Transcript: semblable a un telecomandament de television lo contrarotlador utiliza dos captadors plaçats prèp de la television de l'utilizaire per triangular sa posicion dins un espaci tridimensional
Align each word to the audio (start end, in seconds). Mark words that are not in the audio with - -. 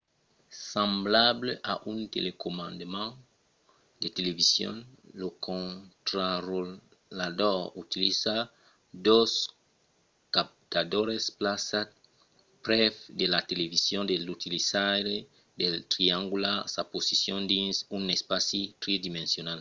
semblable 0.73 1.51
a 1.71 1.73
un 1.91 1.99
telecomandament 2.15 3.11
de 4.01 4.07
television 4.17 4.73
lo 5.19 5.29
contrarotlador 5.47 7.59
utiliza 7.83 8.35
dos 9.07 9.29
captadors 10.35 11.23
plaçats 11.39 11.95
prèp 12.65 12.93
de 13.19 13.25
la 13.33 13.39
television 13.49 14.01
de 14.11 14.15
l'utilizaire 14.25 15.15
per 15.57 15.71
triangular 15.93 16.59
sa 16.73 16.81
posicion 16.93 17.39
dins 17.53 17.75
un 17.97 18.03
espaci 18.15 18.61
tridimensional 18.81 19.49